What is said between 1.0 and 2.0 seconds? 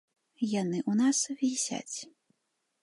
нас вісяць.